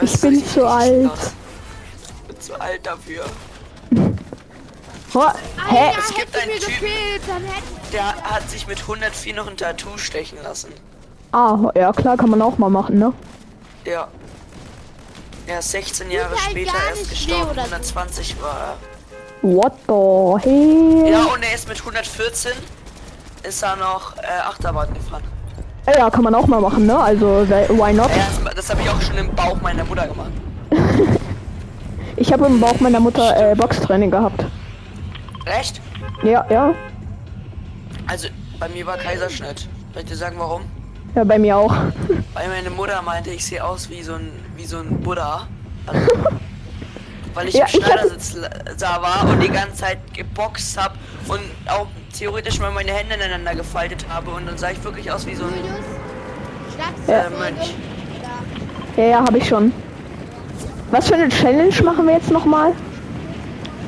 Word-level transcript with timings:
Ich 0.00 0.20
bin 0.20 0.46
zu 0.46 0.66
alt. 0.66 1.10
Ich 2.02 2.22
bin 2.28 2.40
zu 2.40 2.60
alt 2.60 2.86
dafür. 2.86 3.24
Oh, 5.14 5.20
hä? 5.68 5.78
Alter, 5.88 5.98
Es 5.98 6.14
gibt 6.14 6.36
einen 6.36 6.52
Typ- 6.52 6.66
gefehlt, 6.66 7.22
Der 7.92 8.14
hat 8.22 8.48
sich 8.50 8.66
mit 8.66 8.80
104 8.80 9.34
noch 9.34 9.46
ein 9.46 9.56
Tattoo 9.56 9.96
stechen 9.98 10.38
lassen. 10.42 10.72
Ah, 11.32 11.70
ja 11.74 11.92
klar, 11.92 12.16
kann 12.16 12.30
man 12.30 12.40
auch 12.42 12.56
mal 12.58 12.70
machen, 12.70 12.98
ne? 12.98 13.12
Ja. 13.84 14.08
Er 15.46 15.58
ist 15.58 15.70
16 15.72 16.10
Jahre 16.10 16.30
halt 16.30 16.50
später 16.50 16.72
erst 16.88 17.10
gestorben. 17.10 17.48
weh 17.48 17.50
oder 17.52 17.64
so. 17.64 17.70
120 17.72 18.36
war 18.40 18.76
What 19.42 19.72
the 19.88 20.48
hell? 20.48 21.04
er. 21.04 21.10
Ja, 21.10 21.24
und 21.24 21.42
er 21.42 21.54
ist 21.54 21.68
mit 21.68 21.78
114 21.80 22.52
ist 23.42 23.62
er 23.62 23.76
noch 23.76 24.16
äh, 24.18 24.20
Achterbahn 24.46 24.94
gefahren. 24.94 25.24
Ja, 25.96 26.10
kann 26.10 26.24
man 26.24 26.34
auch 26.34 26.46
mal 26.46 26.60
machen, 26.60 26.86
ne? 26.86 26.98
Also, 26.98 27.46
why 27.48 27.92
not? 27.92 28.08
Ja, 28.10 28.26
das, 28.44 28.54
das 28.54 28.70
habe 28.70 28.80
ich 28.82 28.90
auch 28.90 29.00
schon 29.00 29.16
im 29.18 29.34
Bauch 29.34 29.60
meiner 29.60 29.84
Mutter 29.84 30.06
gemacht. 30.06 30.30
Ich 32.14 32.30
habe 32.32 32.46
im 32.46 32.60
Bauch 32.60 32.78
meiner 32.78 33.00
Mutter 33.00 33.52
äh, 33.52 33.54
Boxtraining 33.54 34.10
gehabt. 34.10 34.44
Echt? 35.46 35.80
Ja, 36.22 36.44
ja. 36.50 36.74
Also, 38.06 38.28
bei 38.60 38.68
mir 38.68 38.86
war 38.86 38.96
Kaiserschnitt. 38.96 39.66
Soll 39.92 40.02
ich 40.02 40.08
dir 40.08 40.16
sagen, 40.16 40.36
warum? 40.38 40.62
Ja, 41.14 41.24
bei 41.24 41.38
mir 41.38 41.56
auch. 41.56 41.74
Weil 42.34 42.48
meine 42.48 42.70
Mutter 42.70 43.00
meinte, 43.02 43.30
ich 43.30 43.44
sehe 43.44 43.64
aus 43.64 43.88
wie 43.90 44.02
so 44.02 44.14
ein, 44.14 44.30
wie 44.56 44.66
so 44.66 44.78
ein 44.78 45.00
Buddha. 45.00 45.48
Also, 45.86 46.06
weil 47.34 47.48
ich 47.48 47.54
Ja, 47.54 47.64
im 47.64 47.68
Schneidersitz 47.82 48.36
da 48.78 49.02
war 49.02 49.28
und 49.28 49.40
die 49.40 49.48
ganze 49.48 49.76
Zeit 49.76 49.98
geboxt 50.14 50.76
habe 50.80 50.94
und 51.28 51.40
auch 51.68 51.86
theoretisch 52.16 52.58
mal 52.58 52.70
meine 52.70 52.92
Hände 52.92 53.14
ineinander 53.14 53.54
gefaltet 53.54 54.04
habe 54.08 54.30
und 54.32 54.46
dann 54.46 54.58
sah 54.58 54.70
ich 54.70 54.82
wirklich 54.84 55.10
aus 55.10 55.26
wie 55.26 55.34
so 55.34 55.44
ein 55.44 55.52
Ja. 57.08 57.24
äh, 57.26 57.30
Mönch. 57.30 57.74
Ja, 58.96 59.04
ja, 59.04 59.18
habe 59.20 59.38
ich 59.38 59.48
schon. 59.48 59.72
Was 60.90 61.08
für 61.08 61.14
eine 61.14 61.28
Challenge 61.30 61.74
machen 61.82 62.06
wir 62.06 62.14
jetzt 62.14 62.30
nochmal? 62.30 62.72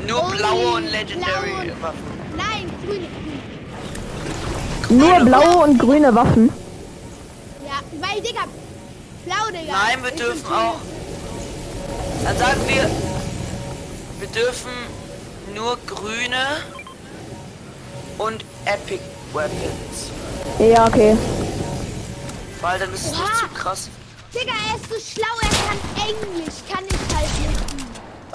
Nur 0.08 0.22
blaue 0.30 0.76
und 0.76 0.84
Legendary 0.91 1.72
Waffen. 1.80 1.98
Nein, 2.36 2.70
grüne. 2.86 3.06
Nur 5.02 5.24
blaue 5.24 5.56
und 5.64 5.78
grüne 5.78 6.14
Waffen. 6.14 6.50
Ja, 7.64 7.80
weil, 8.00 8.20
Digga, 8.22 8.42
blau, 9.24 9.47
Digga. 9.50 9.72
Nein, 9.72 9.98
wir 10.02 10.10
dürfen 10.12 10.47
auch. 10.52 10.76
Dann 12.24 12.36
sagen 12.38 12.60
wir, 12.66 12.91
wir 14.18 14.28
dürfen 14.28 14.70
nur 15.54 15.76
grüne 15.86 16.46
und 18.18 18.44
Epic 18.64 19.00
Weapons. 19.32 20.10
Ja, 20.58 20.86
okay. 20.86 21.16
Weil 22.60 22.78
dann 22.78 22.92
ist 22.94 23.06
es 23.06 23.10
nicht 23.12 23.36
zu 23.36 23.48
krass. 23.48 23.88
Digga, 24.32 24.52
er 24.70 24.76
ist 24.76 24.88
so 24.88 25.20
schlau, 25.20 25.34
er 25.42 25.48
kann 25.48 26.08
Englisch. 26.08 26.54
Kann 26.70 26.84
ich 26.84 27.16
halt 27.16 27.48
nicht. 27.48 27.60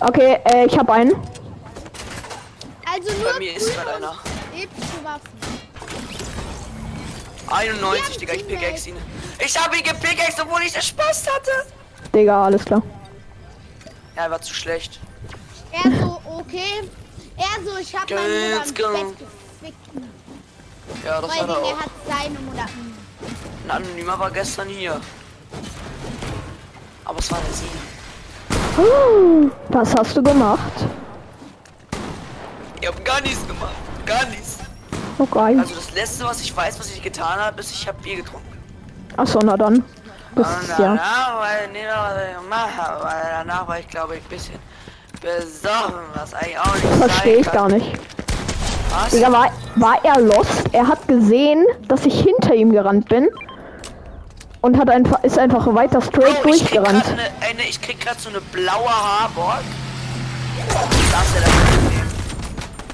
Okay, 0.02 0.40
äh, 0.46 0.66
ich 0.66 0.78
habe 0.78 0.94
einen. 0.94 1.14
Also 2.86 3.12
nur 3.22 3.34
Bei 3.34 3.40
mir 3.40 3.56
ist 3.56 3.66
grüne 3.66 3.84
gerade 3.86 3.96
einer. 3.98 4.16
epische 4.54 5.04
Waffen. 5.04 5.30
91, 7.48 8.18
Digga, 8.18 8.34
ich 8.34 8.48
pickaxe 8.48 8.90
ihn. 8.90 8.98
Ich 9.44 9.58
habe 9.58 9.76
ihn 9.78 9.84
gepickaxe, 9.84 10.44
obwohl 10.44 10.62
ich 10.62 10.74
den 10.74 10.82
Spaß 10.82 11.26
hatte. 11.28 11.52
Digga, 12.14 12.46
alles 12.46 12.64
klar. 12.66 12.82
Ja, 14.16 14.24
er 14.26 14.32
war 14.32 14.42
zu 14.42 14.54
schlecht. 14.54 15.00
Er 15.72 15.92
so, 16.00 16.22
okay. 16.26 16.90
Er 17.38 17.64
so, 17.64 17.78
ich 17.78 17.96
hab 17.96 18.10
meine 18.10 18.22
Mutter 18.22 18.56
Let's 18.58 18.70
ins 18.70 18.80
go. 18.80 18.92
Bett 18.92 19.20
gefickt. 19.20 19.78
Ja, 21.06 21.22
das 21.22 21.30
Weil 21.30 21.42
hat 21.42 21.50
er 21.50 21.56
er 21.56 21.62
auch. 21.64 21.80
hat 21.80 21.90
seine 22.08 22.40
Mutter. 22.40 22.66
Ein 23.66 23.72
Anonymer 23.72 24.20
war 24.20 24.32
gestern 24.32 24.68
hier. 24.68 25.00
Aber 27.06 27.20
es 27.20 27.32
war 27.32 27.40
eine 27.40 27.54
7. 27.54 27.70
Huh, 28.78 29.50
Was 29.70 29.96
hast 29.96 30.16
du 30.18 30.24
gemacht? 30.24 30.86
Ich 32.82 32.88
hab 32.88 33.04
gar 33.06 33.22
nichts 33.22 33.46
gemacht. 33.48 33.74
Gar 34.06 34.26
nichts. 34.28 34.58
Oh 35.18 35.26
geil. 35.26 35.60
Also 35.60 35.76
das 35.76 35.92
letzte, 35.92 36.24
was 36.26 36.40
ich 36.42 36.56
weiß, 36.56 36.80
was 36.80 36.90
ich 36.92 37.02
getan 37.02 37.40
habe, 37.40 37.60
ist, 37.60 37.72
ich 37.72 37.88
habe 37.88 38.02
Bier 38.02 38.18
getrunken. 38.18 38.48
Achso, 39.18 39.40
na 39.44 39.58
dann. 39.58 39.84
Das 40.36 40.62
ist 40.62 40.70
ja. 40.70 40.78
danach, 40.78 41.40
weil, 41.42 41.68
nee, 41.74 41.84
danach 41.86 43.68
war 43.68 43.80
ich, 43.80 43.88
glaube 43.90 44.16
ich, 44.16 44.24
ein 44.24 44.30
bisschen 44.30 44.60
besoffen, 45.22 46.00
was 46.14 46.34
eigentlich 46.34 46.60
auch 46.60 46.76
nicht 46.76 46.88
Verstehe 47.12 47.36
ich 47.38 47.46
kann. 47.48 47.54
gar 47.56 47.70
nicht. 47.70 47.92
Was? 48.92 49.12
Digga, 49.12 49.32
war, 49.32 49.52
war 49.76 50.04
er 50.04 50.20
lost? 50.20 50.64
Er 50.72 50.88
hat 50.88 51.08
gesehen, 51.08 51.66
dass 51.88 52.06
ich 52.06 52.20
hinter 52.22 52.54
ihm 52.56 52.72
gerannt 52.72 53.08
bin. 53.10 53.28
Und 54.62 54.78
hat 54.78 54.90
einfach, 54.90 55.24
ist 55.24 55.38
einfach 55.40 55.74
weiter 55.74 56.02
straight 56.02 56.26
Oh, 56.44 56.50
ich 56.50 56.60
krieg 56.66 56.72
durchgerannt. 56.72 57.06
eine, 57.08 57.22
eine, 57.50 57.70
ich 57.70 57.80
krieg 57.82 58.00
grad 58.02 58.20
so 58.20 58.30
eine 58.30 58.42
blaue 58.42 58.90
Haarborg. 58.90 59.62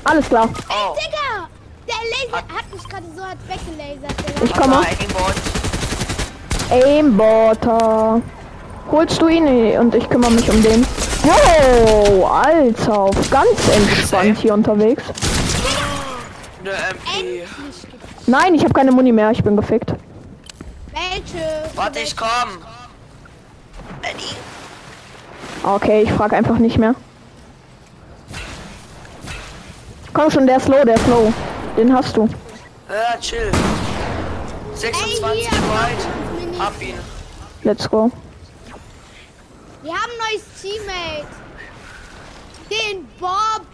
Alles 0.04 0.28
klar. 0.30 0.48
Oh, 0.70 0.96
Digga! 0.96 1.48
Der 1.88 1.96
Laser 1.96 2.38
hat 2.56 2.72
mich 2.72 2.88
gerade 2.88 3.06
so 3.16 3.24
hart 3.24 3.38
weggelasert. 3.48 4.44
Ich 4.44 4.54
komme. 4.54 4.78
Aimbot. 4.78 5.36
Aimbotter. 6.70 8.22
Holst 8.92 9.22
du 9.22 9.28
ihn 9.28 9.48
und 9.80 9.96
ich 9.96 10.08
kümmere 10.10 10.32
mich 10.32 10.50
um 10.50 10.62
den. 10.62 10.86
Wow, 11.26 12.32
Alter, 12.32 13.00
auf 13.00 13.30
ganz 13.30 13.70
entspannt 13.76 14.38
hier 14.38 14.54
unterwegs. 14.54 15.04
Nein, 18.28 18.56
ich 18.56 18.64
habe 18.64 18.74
keine 18.74 18.92
Muni 18.92 19.12
mehr, 19.12 19.32
ich 19.32 19.44
bin 19.44 19.56
gefickt. 19.56 19.94
welche. 21.26 21.76
Warte, 21.76 22.00
ich 22.00 22.16
komm. 22.16 22.28
Eddie. 24.02 24.36
Okay, 25.64 26.04
ich 26.04 26.12
frage 26.12 26.36
einfach 26.36 26.58
nicht 26.58 26.78
mehr. 26.78 26.96
Komm 30.14 30.32
schon, 30.32 30.48
der 30.48 30.58
ist 30.58 30.68
low, 30.68 30.84
der 30.86 30.96
ist 30.96 31.08
low. 31.08 31.34
Den 31.78 31.94
hast 31.94 32.16
du. 32.16 32.30
Ja, 32.88 33.20
chill. 33.20 33.52
26 34.76 35.24
Ey, 35.24 35.52
weit. 35.52 35.98
Mini. 36.40 36.60
Ab 36.60 36.74
ihn. 36.80 36.96
Let's 37.64 37.90
go. 37.90 38.12
Wir 39.86 39.94
haben 39.94 40.12
ein 40.14 40.34
neues 40.34 40.44
Teammate. 40.60 41.28
Den 42.72 43.08
Bob. 43.20 43.68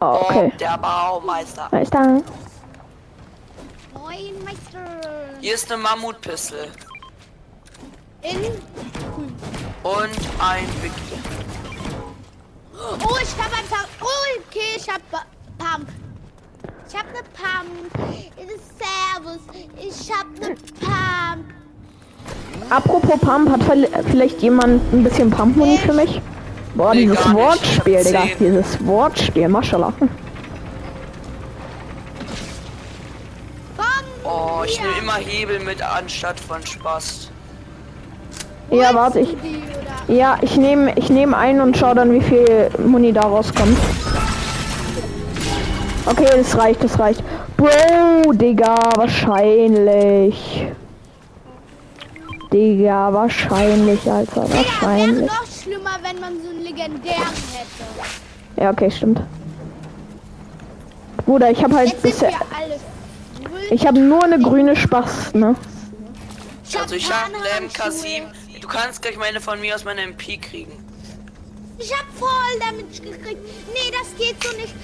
Ah, 0.00 0.12
Okay. 0.12 0.52
Oh, 0.52 0.58
der 0.58 0.76
Baumeister. 0.76 1.70
Da. 1.90 2.02
Neuen 3.94 4.44
Meister. 4.44 5.00
Hier 5.40 5.54
ist 5.54 5.72
eine 5.72 5.82
Mammutpistole. 5.82 6.70
In. 8.20 8.44
Und 9.82 10.20
ein 10.38 10.68
Wiki. 10.82 11.18
Oh, 12.74 13.16
ich 13.22 13.42
hab 13.42 13.52
ein 13.58 13.66
paar. 13.68 13.86
Oh, 14.02 14.40
okay, 14.46 14.76
ich 14.76 14.86
hab 14.86 15.00
Pump. 15.10 15.88
Ich 16.86 16.94
hab 16.94 17.06
ne 17.06 17.22
Pump. 17.32 18.28
Servus. 18.78 19.40
Ich 19.80 20.12
hab 20.12 20.28
ne 20.38 20.54
Pump. 20.78 21.57
Apropos 22.70 23.18
Pump, 23.20 23.50
hat 23.50 23.60
vielleicht 24.10 24.42
jemand 24.42 24.92
ein 24.92 25.02
bisschen 25.02 25.30
Pump-Muni 25.30 25.78
für 25.78 25.94
mich? 25.94 26.20
Boah, 26.74 26.94
Nee, 26.94 27.06
dieses. 27.06 27.32
Wortspiel, 27.32 28.04
Digga. 28.04 28.22
Dieses 28.38 28.86
Wortspiel, 28.86 29.48
Maschallah. 29.48 29.92
Oh, 34.24 34.62
ich 34.66 34.78
nehme 34.80 34.92
immer 35.00 35.14
Hebel 35.14 35.60
mit 35.60 35.80
anstatt 35.82 36.38
von 36.38 36.64
Spaß. 36.64 37.30
Ja, 38.70 38.94
warte, 38.94 39.20
ich. 39.20 39.34
Ja, 40.08 40.36
ich 40.42 40.56
nehme 40.56 40.92
ich 40.96 41.08
nehm 41.08 41.32
einen 41.34 41.60
und 41.60 41.76
schau 41.76 41.94
dann, 41.94 42.12
wie 42.12 42.20
viel 42.20 42.70
Muni 42.84 43.12
da 43.12 43.22
rauskommt. 43.22 43.78
Okay, 46.04 46.26
das 46.36 46.56
reicht, 46.56 46.84
das 46.84 46.98
reicht. 46.98 47.22
Bro, 47.56 48.32
Digga, 48.34 48.76
wahrscheinlich. 48.96 50.66
Digga, 52.52 53.12
wahrscheinlich, 53.12 54.10
Alter, 54.10 54.42
Digga, 54.44 54.52
wäre 54.54 54.64
wahrscheinlich. 54.64 55.26
noch 55.26 55.46
schlimmer, 55.46 55.98
wenn 56.02 56.20
man 56.20 56.42
so 56.42 56.48
einen 56.48 56.62
legendären 56.62 57.22
hätte. 57.52 58.60
Ja, 58.60 58.70
okay, 58.70 58.90
stimmt. 58.90 59.20
Bruder, 61.26 61.50
ich 61.50 61.62
habe 61.62 61.74
halt 61.76 61.90
Jetzt 61.90 62.02
sind 62.02 62.10
bisher. 62.12 62.30
wir 62.30 62.56
alle. 62.56 62.80
null. 63.50 63.60
Ich 63.70 63.86
habe 63.86 63.98
nur 64.00 64.24
eine 64.24 64.38
grüne 64.40 64.74
Spaß, 64.76 65.34
ne? 65.34 65.54
hab 66.74 66.82
Also 66.82 66.94
ich 66.94 67.12
habe 67.12 67.32
Tarnhandschuhe. 67.32 67.86
MK7. 67.86 68.60
Du 68.60 68.68
kannst 68.68 69.02
gleich 69.02 69.16
meine 69.18 69.40
von 69.40 69.60
mir 69.60 69.74
aus 69.74 69.84
meiner 69.84 70.02
MP 70.02 70.38
kriegen. 70.38 70.72
Ich 71.78 71.92
hab 71.92 72.06
voll 72.18 72.28
damit 72.60 72.90
gekriegt. 72.92 73.40
Nee, 73.72 73.92
das 73.92 74.08
geht 74.18 74.42
so 74.42 74.56
nicht. 74.56 74.74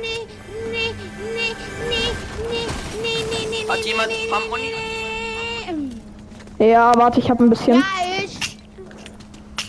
Nee, 0.00 0.26
nee, 0.72 0.94
nee, 1.34 1.54
nee, 1.90 2.12
nee, 2.48 2.66
nee, 3.02 3.24
nee, 3.30 3.46
nee, 3.64 3.68
Hat 3.68 3.78
nee, 3.80 3.88
jemand 3.88 4.08
nee, 4.08 4.30
Pump-Muni? 4.30 4.62
nee. 4.62 4.97
Ja, 6.58 6.92
warte, 6.96 7.20
ich 7.20 7.30
habe 7.30 7.44
ein 7.44 7.50
bisschen. 7.50 7.76
Ja, 7.76 7.84
ich. 8.24 8.58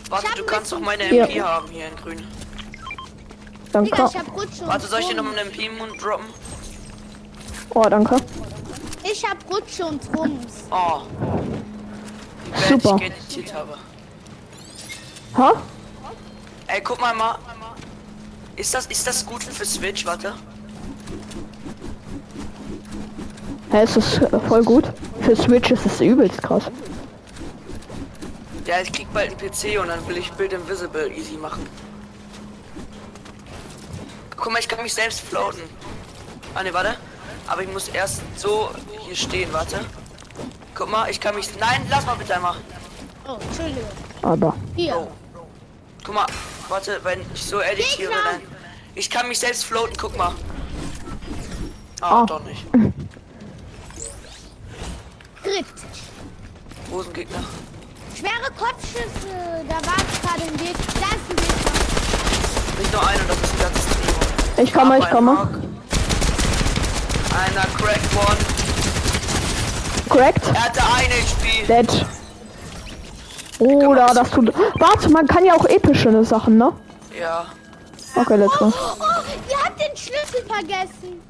Warte, 0.10 0.28
hab 0.28 0.36
du 0.36 0.44
kannst 0.44 0.72
doch 0.72 0.80
meine 0.80 1.04
Hier. 1.04 1.24
MP 1.24 1.42
haben 1.42 1.68
hier 1.70 1.88
in 1.88 1.96
grün. 1.96 2.28
Danke. 3.72 3.92
Digga, 3.92 4.10
ich 4.10 4.18
hab 4.18 4.36
Rutsche. 4.36 4.64
und 4.64 4.68
Warte, 4.68 4.88
soll 4.88 5.00
ich 5.02 5.08
dir 5.08 5.16
noch 5.16 5.32
eine 5.32 5.42
MP-Mund 5.42 6.02
droppen? 6.02 6.26
Oh, 7.76 7.84
danke. 7.84 8.18
Ich 9.04 9.24
hab 9.24 9.38
Rutsche 9.52 9.86
und 9.86 10.02
Rums. 10.18 10.64
Oh. 10.72 11.02
Bad 12.52 12.82
Super. 12.82 13.00
ich 13.30 13.54
habe. 13.54 13.78
Ha? 15.38 15.54
Ey, 16.68 16.82
guck 16.82 17.00
mal 17.00 17.14
mal. 17.14 17.38
Ist 18.56 18.74
das, 18.74 18.88
ist 18.88 19.06
das 19.08 19.26
gut 19.26 19.44
für 19.44 19.66
Switch? 19.66 20.06
Warte. 20.06 20.34
Hä, 23.72 23.82
es 23.84 23.98
ist 23.98 24.18
äh, 24.22 24.40
voll 24.48 24.64
gut. 24.64 24.86
Für 25.22 25.36
Switch 25.36 25.70
ist 25.72 25.86
es 25.86 26.02
übelst 26.02 26.42
krass. 26.42 26.64
Ja, 28.66 28.82
ich 28.82 28.92
krieg 28.92 29.08
bald 29.14 29.30
einen 29.30 29.38
PC 29.38 29.80
und 29.80 29.88
dann 29.88 30.06
will 30.08 30.18
ich 30.18 30.32
Build 30.34 30.54
Invisible 30.54 31.08
easy 31.16 31.38
machen. 31.38 31.68
Guck 34.36 34.52
mal, 34.52 34.60
ich 34.60 34.68
kann 34.68 34.82
mich 34.84 34.94
selbst 34.94 35.22
floaten. 35.22 35.62
Ah 36.56 36.64
ne, 36.64 36.74
warte. 36.74 36.96
Aber 37.48 37.64
ich 37.64 37.72
muss 37.72 37.88
erst 37.90 38.22
so 38.38 38.70
hier 39.06 39.16
stehen, 39.16 39.50
warte. 39.52 39.80
Guck 40.76 40.92
mal, 40.92 41.10
ich 41.10 41.20
kann 41.20 41.36
mich... 41.36 41.50
Nein, 41.60 41.86
lass 41.90 42.06
mal 42.06 42.16
bitte 42.16 42.36
einmal. 42.36 42.56
Oh, 43.28 43.38
Entschuldigung. 43.42 43.90
Aber. 44.22 44.56
Hier. 44.76 44.96
Oh. 44.96 45.08
Guck 46.04 46.16
mal, 46.16 46.26
warte, 46.70 47.00
wenn 47.04 47.22
ich 47.34 47.44
so 47.44 47.60
editiere, 47.60 48.12
dann... 48.12 48.42
Ich 48.96 49.10
kann 49.10 49.28
mich 49.28 49.40
selbst 49.40 49.66
floaten, 49.66 49.96
guck 50.00 50.18
mal. 50.18 50.32
Ah, 52.02 52.22
Ah. 52.22 52.26
doch 52.26 52.44
nicht. 52.44 52.66
Grit. 55.50 55.66
Wo 56.90 57.02
ist 57.02 57.08
ein 57.08 57.14
Gegner? 57.14 57.40
Schwere 58.16 58.52
Kopfschüsse. 58.58 59.66
Da 59.68 59.76
war 59.76 59.98
gerade 60.22 60.44
ein 60.44 60.58
Gegner. 60.58 60.86
Da 60.94 61.10
ist 61.16 61.30
ein 61.30 61.36
Gegner. 61.36 62.80
Nicht 62.80 62.94
nur 62.94 63.08
einer, 63.08 63.24
das 63.28 63.38
ist 63.38 63.54
ein 63.54 63.60
ganzes 63.60 63.86
Team. 63.86 64.64
Ich 64.64 64.74
komme, 64.74 64.96
Hab 64.96 65.04
ich 65.04 65.10
komme. 65.10 65.32
Einer 67.34 67.66
cracked 67.78 68.16
one. 68.16 68.38
Correct? 70.10 70.46
Er 70.54 70.64
hatte 70.66 70.82
ein 70.82 71.10
HP. 71.12 71.66
Dead. 71.68 72.06
Oder 73.60 74.06
das 74.14 74.30
tut. 74.32 74.54
Warte, 74.76 75.10
man 75.10 75.28
kann 75.28 75.46
ja 75.46 75.54
auch 75.54 75.66
epische 75.66 76.24
Sachen, 76.24 76.58
ne? 76.58 76.72
Ja. 77.20 77.46
Okay, 78.16 78.36
let's 78.38 78.58
go. 78.58 78.66
Oh, 78.66 78.72
oh, 79.00 79.04
ihr 79.50 79.58
habt 79.64 79.80
den 79.80 79.96
Schlüssel 79.98 80.46
vergessen. 80.48 81.22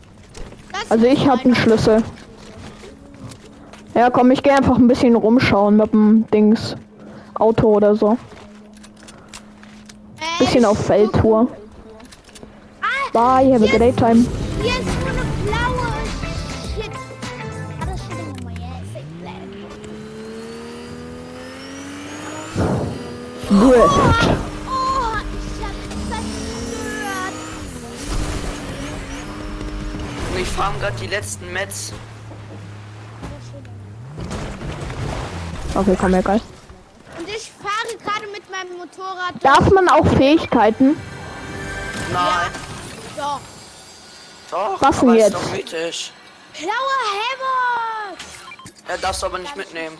Das 0.72 0.92
Also 0.92 1.06
ich 1.06 1.28
habe 1.28 1.42
einen. 1.44 1.56
Schlüssel. 1.56 2.04
Ja, 4.00 4.10
komm, 4.10 4.32
ich 4.32 4.42
gehe 4.42 4.54
einfach 4.56 4.78
ein 4.78 4.88
bisschen 4.88 5.14
rumschauen 5.14 5.76
mit 5.76 5.92
dem 5.92 6.26
Dings. 6.34 6.78
Auto 7.34 7.68
oder 7.68 7.96
so. 7.98 8.18
Äh, 10.22 10.40
Bisschen 10.40 10.64
auf 10.64 10.78
Feldtour. 10.86 11.50
Ah, 12.82 13.12
Bye, 13.12 13.54
have 13.54 13.62
a 13.62 13.68
hier 13.68 13.78
great 13.78 13.98
time. 13.98 14.26
Ich 30.40 30.48
farm 30.48 30.80
gerade 30.80 30.96
die 31.02 31.08
letzten 31.08 31.52
Mets. 31.52 31.92
Okay, 35.80 35.96
komm, 35.98 36.14
egal. 36.14 36.42
Und 37.18 37.30
ich 37.30 37.54
fahre 37.54 37.96
gerade 38.04 38.28
mit 38.34 38.50
meinem 38.52 38.78
Motorrad. 38.80 39.34
Darf 39.42 39.72
man 39.72 39.88
auch 39.88 40.06
Fähigkeiten? 40.18 40.98
Nein. 42.12 42.52
Doch. 43.16 43.40
Doch, 44.52 44.82
Was 44.82 45.00
denn 45.00 45.10
ist 45.12 45.16
jetzt? 45.20 45.34
doch 45.36 45.52
mythisch. 45.52 46.12
Blaue 46.60 46.98
Hammer. 47.16 48.18
Ja, 48.90 48.98
darfst 48.98 49.22
du 49.22 49.28
aber 49.28 49.40
nicht 49.40 49.56
mitnehmen. 49.56 49.98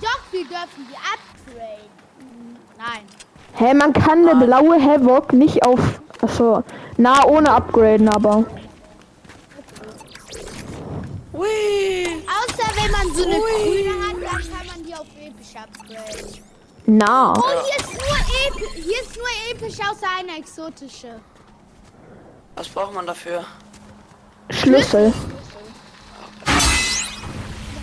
Doch, 0.00 0.20
wir 0.32 0.44
dürfen 0.44 0.88
die 0.88 0.96
upgraden. 0.96 1.90
Nein. 2.78 3.04
Hä, 3.56 3.74
man 3.74 3.92
kann 3.92 4.26
eine 4.26 4.42
blaue 4.46 4.82
Havoc 4.82 5.34
nicht 5.34 5.62
auf. 5.66 5.80
Achso. 6.22 6.64
Na, 6.96 7.26
ohne 7.26 7.50
upgraden, 7.50 8.08
aber. 8.08 8.44
Hui. 11.40 12.22
Außer 12.26 12.68
wenn 12.76 12.90
man 12.90 13.14
so 13.14 13.24
eine 13.24 13.38
grüne 13.38 13.94
hat, 14.06 14.16
dann 14.22 14.58
kann 14.58 14.66
man 14.66 14.84
die 14.84 14.94
auf 14.94 15.06
episch 15.18 15.56
upgraden. 15.56 16.42
Na. 16.86 17.32
Oh, 17.34 17.42
hier 17.64 17.78
ist 17.78 17.92
nur 17.92 18.18
episch. 18.46 18.84
Hier 18.84 19.02
ist 19.02 19.16
nur 19.16 19.28
episch 19.50 19.78
außer 19.80 20.06
eine 20.18 20.36
exotische. 20.38 21.20
Was 22.56 22.68
braucht 22.68 22.92
man 22.92 23.06
dafür? 23.06 23.44
Schlüssel. 24.50 25.12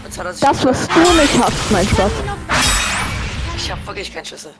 Er 0.04 0.33
sich 0.33 0.42
Das, 0.42 0.65
was 0.65 0.88
du 0.88 1.00
nicht 1.00 1.39
hast, 1.39 1.71
mein 1.71 1.86
noch 1.86 2.38
Ich 3.56 3.71
habe 3.71 3.88
wirklich 3.88 4.13
keinen 4.13 4.25
Schlüssel. 4.25 4.54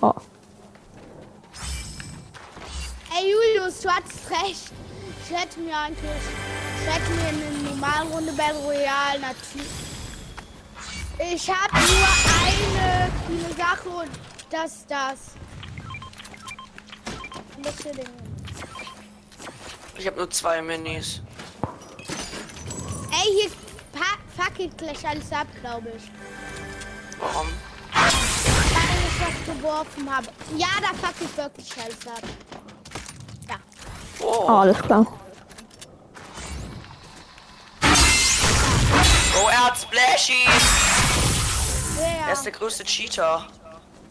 Oh. 0.00 0.12
Ey 3.16 3.32
Julius, 3.32 3.80
du 3.80 3.88
hattest 3.88 4.30
recht. 4.30 4.72
Ich 5.24 5.36
hätte 5.36 5.60
mir 5.60 5.76
eigentlich, 5.76 6.04
ich 6.04 6.57
hätte 6.86 7.10
mir 7.12 7.28
eine 7.28 7.68
Normalrunde 7.70 8.32
Battle 8.32 8.58
Royale 8.58 9.20
natürlich. 9.20 9.68
Ich 11.20 11.50
habe 11.50 11.74
nur 11.74 12.08
eine 12.46 13.10
coole 13.26 13.54
Sache 13.56 13.88
und 13.88 14.10
das 14.50 14.72
ist 14.72 14.90
das. 14.90 15.18
Ich 19.96 20.06
habe 20.06 20.16
nur 20.16 20.30
zwei 20.30 20.62
Minis. 20.62 21.20
Ey, 23.10 23.32
hier 23.40 23.50
pa- 23.92 24.18
fackelt 24.36 24.78
gleich 24.78 25.06
alles 25.06 25.32
ab, 25.32 25.46
glaube 25.60 25.88
ich. 25.96 26.04
Warum? 27.18 27.48
Weil 27.92 28.98
ich 29.08 29.20
was 29.20 29.56
geworfen 29.56 30.14
habe. 30.14 30.28
Ja, 30.56 30.68
da 30.80 30.94
fackelt 31.04 31.36
wirklich 31.36 31.72
alles 31.82 32.06
ab. 32.06 32.22
Ja. 33.48 33.56
Oh, 34.20 34.46
Ah, 34.48 34.60
alles 34.60 34.78
klar. 34.80 35.04
Er 40.18 40.20
Splashies. 40.20 40.62
Er 42.00 42.26
Wer? 42.26 42.32
ist 42.32 42.44
der 42.44 42.52
größte 42.52 42.84
Cheater. 42.84 43.46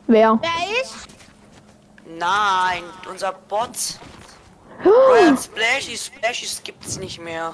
Wer? 0.08 0.40
Wer 0.42 0.50
ich? 0.82 0.90
Nein, 2.18 2.84
unser 3.10 3.34
Bot. 3.34 3.70
Oh, 4.86 5.16
hat 5.16 5.44
Splashies. 5.44 6.06
Splashies 6.06 6.62
gibt's 6.64 6.98
nicht 6.98 7.20
mehr. 7.20 7.54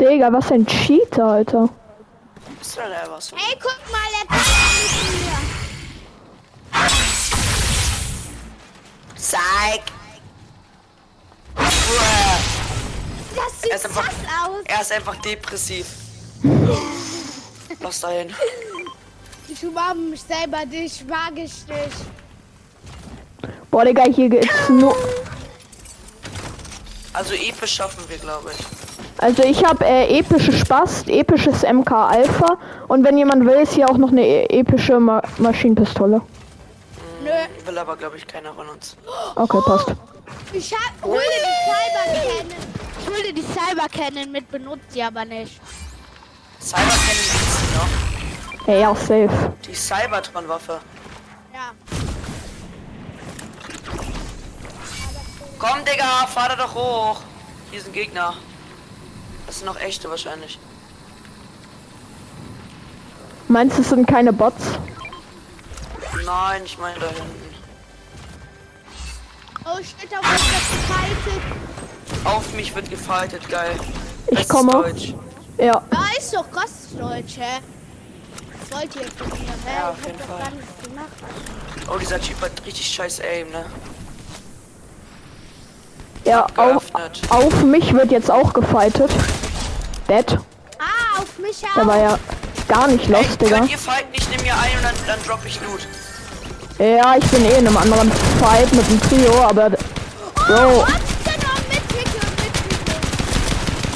Digga, 0.00 0.32
was 0.32 0.50
ein 0.50 0.66
Cheater, 0.66 1.26
Alter. 1.26 1.68
Ist 2.60 2.76
da 2.76 2.88
der 2.88 3.08
was? 3.10 3.30
Ey, 3.32 3.38
guck 3.60 3.78
mal, 3.92 4.00
er 4.18 4.24
mit 4.36 5.12
mir. 5.12 5.38
Zeig. 9.16 9.82
Das 11.54 11.72
sieht 13.60 13.70
Er 13.70 13.76
ist 13.76 13.86
einfach- 13.86 14.04
krass 14.04 14.14
aus. 14.48 14.62
Er 14.64 14.80
ist 14.80 14.92
einfach 14.92 15.16
depressiv. 15.16 15.86
Lass 17.82 18.00
dahin. 18.00 18.32
Ich 19.48 19.66
umarme 19.66 20.10
mich 20.10 20.22
selber, 20.22 20.64
dich 20.64 21.04
mag 21.06 21.32
ich 21.34 21.66
nicht. 21.66 22.06
Boah, 23.70 23.84
Digga, 23.84 24.04
hier 24.04 24.28
geht's 24.28 24.68
nur. 24.68 24.96
Also 27.12 27.34
episch 27.34 27.74
schaffen 27.74 28.04
wir, 28.08 28.18
glaube 28.18 28.50
ich. 28.56 28.64
Also 29.18 29.42
ich 29.42 29.62
habe 29.64 29.84
äh, 29.84 30.18
epische 30.18 30.52
Spaß, 30.52 31.04
episches 31.08 31.62
MK 31.62 31.92
Alpha 31.92 32.58
und 32.88 33.04
wenn 33.04 33.18
jemand 33.18 33.44
will, 33.44 33.60
ist 33.60 33.74
hier 33.74 33.88
auch 33.88 33.98
noch 33.98 34.10
eine 34.10 34.26
e 34.26 34.60
epische 34.60 34.98
Ma 34.98 35.22
Maschinenpistole. 35.38 36.20
Nö. 37.22 37.30
Will 37.66 37.78
aber, 37.78 37.96
glaube 37.96 38.16
ich, 38.16 38.26
keiner 38.26 38.52
von 38.54 38.68
uns. 38.68 38.96
Okay, 39.36 39.58
passt. 39.64 39.92
Ich 40.52 40.72
hab, 40.72 41.04
hol 41.04 41.18
dir 41.18 41.42
die 41.44 41.70
Cyber 41.70 42.20
Cannon. 42.20 42.52
Ich 43.00 43.08
hol 43.08 43.22
dir 43.22 43.32
die 43.32 43.42
Cyber 43.42 43.88
Cannon 43.88 44.32
mit, 44.32 44.50
benutzt 44.50 44.90
sie 44.90 45.02
aber 45.02 45.24
nicht. 45.24 45.60
Cyber 46.62 46.80
kennen 46.80 47.26
gibt's 47.32 47.61
noch. 47.74 48.68
Ey, 48.68 48.80
ja, 48.80 48.94
safe. 48.94 49.52
Die 49.66 49.74
Cybertron-Waffe. 49.74 50.80
Ja. 51.52 51.72
Komm, 55.58 55.84
Digga, 55.84 56.26
fahr 56.26 56.48
da 56.48 56.56
doch 56.56 56.74
hoch. 56.74 57.20
Hier 57.70 57.80
ist 57.80 57.86
ein 57.86 57.92
Gegner. 57.92 58.34
Das 59.46 59.58
sind 59.58 59.66
noch 59.66 59.78
echte 59.80 60.08
wahrscheinlich. 60.08 60.58
Meinst 63.48 63.76
du, 63.76 63.82
es 63.82 63.90
sind 63.90 64.06
keine 64.06 64.32
Bots? 64.32 64.64
Nein, 66.24 66.62
ich 66.64 66.78
meine 66.78 66.98
da 66.98 67.06
hinten. 67.08 67.54
Oh, 69.64 69.78
steht 69.82 70.12
auf 70.16 70.20
uns 70.20 70.40
gefightet. 70.40 71.42
Auf 72.24 72.52
mich 72.54 72.74
wird 72.74 72.90
gefightet, 72.90 73.48
geil. 73.48 73.78
Ich 74.26 74.38
Bestes 74.38 74.48
komme. 74.48 74.72
Deutsch. 74.72 75.14
Ja. 75.58 75.82
Ja, 75.92 76.04
ist 76.18 76.32
doch 76.34 76.44
Kostdeutsch, 76.50 77.36
hä? 77.38 77.60
Was 78.70 78.78
wollt 78.80 78.96
ihr 78.96 79.02
von 79.16 79.28
mir, 79.28 79.46
hä? 79.46 79.52
Ja, 79.66 79.72
ich 79.76 79.82
auf 79.82 79.96
hab 79.98 80.06
jeden 80.06 80.18
doch 80.18 80.26
Fall. 80.26 80.38
gar 80.38 80.50
nichts 80.50 80.82
gemacht. 80.82 81.92
Oh, 81.94 81.98
dieser 81.98 82.20
Typ 82.20 82.40
hat 82.40 82.50
richtig 82.66 82.86
scheiß 82.86 83.20
Aim, 83.20 83.50
ne? 83.50 83.64
Ja, 86.24 86.46
auf, 86.56 86.84
auf 87.30 87.62
mich 87.64 87.92
wird 87.92 88.12
jetzt 88.12 88.30
auch 88.30 88.52
gefightet. 88.52 89.10
Dead. 90.08 90.38
Mich 91.40 91.64
Der 91.74 91.86
war 91.86 91.94
auch. 91.96 92.00
ja 92.02 92.18
gar 92.68 92.86
nicht 92.88 93.06
Ey, 93.06 93.12
lost, 93.12 93.40
Digga. 93.40 93.58
könnt 93.58 93.70
ihr 93.70 93.78
fighten? 93.78 94.10
Ich 94.12 94.28
nehme 94.28 94.42
mir 94.44 94.54
ein 94.54 94.76
und 94.76 94.84
dann, 94.84 94.94
dann 95.06 95.18
drop 95.26 95.40
ich 95.44 95.58
Loot. 95.60 95.86
Ja, 96.78 97.16
ich 97.16 97.24
bin 97.30 97.44
eh 97.44 97.58
in 97.58 97.66
einem 97.66 97.76
anderen 97.76 98.10
Fight 98.40 98.72
mit 98.72 98.88
dem 98.88 99.00
Trio, 99.02 99.42
aber 99.42 99.70
Bro, 99.70 99.78
Oh, 100.38 100.82
was 100.82 100.90
ist 100.90 101.26
denn 101.26 101.40
noch 101.40 101.58
mit 101.68 101.88
Picke, 101.88 102.26
mit 102.26 102.52
Picke? 102.52 103.00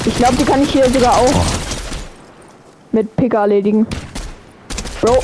Ich 0.07 0.15
glaube, 0.17 0.37
die 0.37 0.45
kann 0.45 0.63
ich 0.63 0.71
hier 0.71 0.89
sogar 0.89 1.17
auch 1.17 1.33
mit 2.91 3.13
Pick 3.17 3.33
erledigen. 3.33 3.85
Bro, 5.01 5.23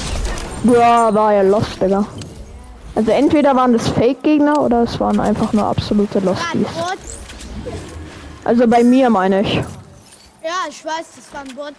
Bro, 0.64 0.76
war 0.76 1.34
ja 1.34 1.42
lost, 1.42 1.82
Digga. 1.82 2.06
Also 2.96 3.12
entweder 3.12 3.56
waren 3.56 3.74
das 3.74 3.88
Fake-Gegner 3.88 4.62
oder 4.62 4.84
es 4.84 5.00
waren 5.00 5.20
einfach 5.20 5.52
nur 5.54 5.66
absolute 5.66 6.20
Losties. 6.20 6.68
Also 8.44 8.68
bei 8.68 8.84
mir 8.84 9.10
meine 9.10 9.42
ich. 9.42 9.56
Ja, 9.56 10.66
ich 10.70 10.84
weiß, 10.86 11.06
das 11.16 11.34
waren 11.34 11.48
Bots. 11.56 11.76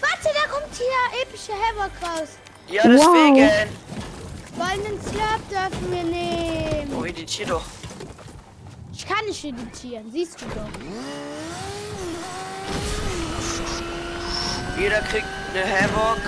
Warte, 0.00 0.34
da 0.34 0.50
kommt 0.50 0.74
hier 0.74 1.22
epische 1.22 1.52
Havoc 1.52 1.92
raus. 2.02 2.28
Ja, 2.68 2.82
deswegen. 2.84 3.48
Goldenen 4.58 5.00
Slurp 5.02 5.48
dürfen 5.50 5.90
wir 5.90 6.02
nehmen. 6.02 6.92
Oh, 6.98 7.04
editier 7.04 7.46
doch. 7.46 7.62
Ich 9.02 9.08
kann 9.08 9.26
nicht 9.26 9.44
editieren, 9.44 10.04
siehst 10.12 10.40
du 10.40 10.44
doch. 10.44 10.68
Jeder 14.80 15.00
kriegt 15.00 15.26
eine 15.52 15.64
Havoc 15.64 16.20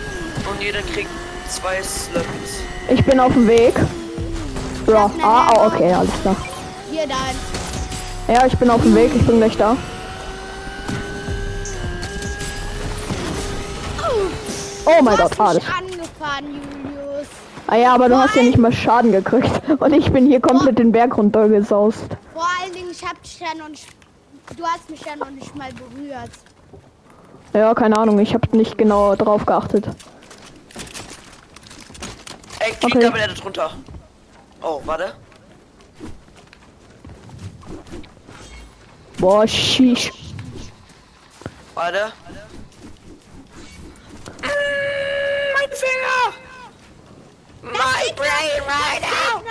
und 0.51 0.61
jeder 0.61 0.83
kriegt 0.83 1.09
zwei 1.49 1.81
Slurpees. 1.85 2.63
Ich 2.89 3.05
bin 3.05 3.21
auf 3.21 3.33
dem 3.33 3.47
Weg. 3.47 3.75
Bro, 4.87 4.97
ah, 4.97 5.11
ah, 5.23 5.67
okay, 5.67 5.93
alles 5.93 6.11
klar. 6.23 6.35
Hier 6.91 7.07
dein. 7.07 8.35
Ja, 8.35 8.45
ich 8.45 8.59
bin 8.59 8.69
auf 8.69 8.83
dem 8.83 8.95
Weg, 8.97 9.13
ich 9.15 9.25
bin 9.25 9.37
gleich 9.37 9.57
da. 9.57 9.77
Oh 14.85 15.03
mein 15.03 15.17
Gott, 15.17 15.41
alles. 15.41 15.63
mich 15.63 15.73
angefahren, 15.73 16.45
Julius. 16.47 17.29
Ah 17.69 17.77
ja, 17.77 17.95
aber 17.95 18.09
du 18.09 18.19
hast 18.19 18.35
ja 18.35 18.43
nicht 18.43 18.59
mal 18.59 18.73
Schaden 18.73 19.13
gekriegt. 19.13 19.63
Und 19.79 19.93
ich 19.93 20.11
bin 20.11 20.27
hier 20.27 20.41
komplett 20.41 20.81
den 20.81 20.91
Berg 20.91 21.17
runtergesaust. 21.17 22.17
Ich 23.05 23.11
hab 23.11 23.23
dich 23.23 23.39
ja 23.39 23.55
noch 23.55 23.69
nicht. 23.69 23.87
Du 24.57 24.65
hast 24.65 24.89
mich 24.89 25.05
ja 25.05 25.15
noch 25.15 25.29
nicht 25.29 25.55
mal 25.55 25.71
berührt. 25.75 26.31
Ja, 27.53 27.75
keine 27.75 27.99
Ahnung, 27.99 28.19
ich 28.19 28.33
habe 28.33 28.57
nicht 28.57 28.79
genau 28.79 29.15
drauf 29.15 29.45
geachtet. 29.45 29.87
Ey, 32.61 32.71
kriegt 32.73 32.85
Okay. 32.97 33.05
aber 33.05 33.19
der 33.19 33.29
drunter. 33.29 33.73
Oh, 34.63 34.81
warte. 34.87 35.15
Boah, 39.19 39.47
sheesh. 39.47 40.11
Warte. 41.75 42.11
Mm, 44.41 44.49
mein 45.53 45.71
Finger! 45.77 46.33
My 47.63 48.13
brain 48.17 48.63
right 48.67 49.03
now! 49.03 49.43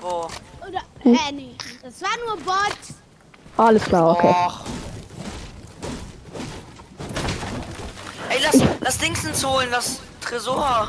Wo? 0.00 0.28
oder. 0.66 0.80
Äh, 1.04 1.32
nee. 1.32 1.55
Das 1.86 2.02
war 2.02 2.08
nur 2.26 2.36
Bots. 2.44 2.94
Alles 3.56 3.84
klar, 3.84 4.10
okay. 4.10 4.26
Och. 4.28 4.60
Ey, 8.28 8.38
lass, 8.42 8.60
lass 8.80 8.98
Dingsens 8.98 9.46
holen, 9.46 9.68
das 9.70 10.00
Tresor. 10.20 10.88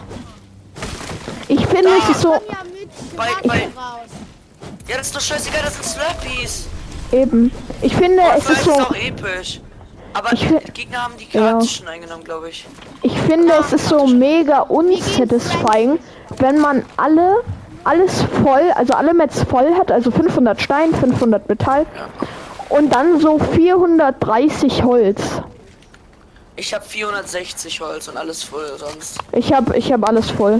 Ich 1.47 1.65
finde, 1.67 1.89
es 2.01 2.09
ist 2.09 2.21
so 2.21 2.33
ja 2.33 2.39
Bei- 3.15 3.47
bei-. 3.47 3.69
Ja, 4.87 4.97
das 4.97 5.07
ist 5.07 5.15
doch 5.15 5.21
scheißegal, 5.21 5.61
das 5.63 5.75
sind 5.75 5.85
Slurpees. 5.85 6.65
eben. 7.11 7.51
Ich 7.83 7.95
finde, 7.95 8.23
Und 8.23 8.37
es 8.37 8.49
ist 8.49 8.63
so. 8.63 8.71
ist 8.71 8.79
auch 8.81 8.95
episch. 8.95 9.61
Aber 10.13 10.33
Ich 10.33 10.39
die 10.47 10.71
Gegner 10.71 11.03
haben 11.03 11.13
die 11.17 11.27
Ja. 11.31 11.51
Karte 11.51 11.67
schon 11.67 11.87
eingenommen, 11.87 12.23
glaube 12.23 12.49
ich. 12.49 12.65
Ich 13.03 13.15
finde, 13.19 13.53
es 13.59 13.71
ist 13.71 13.87
so 13.87 14.07
mega 14.07 14.61
unsatisfying, 14.61 15.99
wenn 16.37 16.57
man 16.59 16.83
alle 16.97 17.43
alles 17.87 18.21
voll, 18.43 18.71
also 18.75 18.93
alle 18.93 19.13
Mets 19.13 19.43
voll 19.43 19.73
hat, 19.75 19.91
also 19.91 20.11
500 20.11 20.61
Stein, 20.61 20.93
500 20.93 21.47
Metall 21.47 21.85
und 22.69 22.93
dann 22.93 23.19
so 23.19 23.39
430 23.39 24.83
Holz. 24.83 25.21
Ich 26.55 26.73
habe 26.73 26.83
460 26.83 27.81
Holz 27.81 28.07
und 28.07 28.17
alles 28.17 28.43
voll 28.43 28.67
sonst. 28.77 29.19
Ich 29.31 29.53
habe 29.53 29.77
ich 29.77 29.91
habe 29.91 30.07
alles 30.07 30.29
voll. 30.29 30.59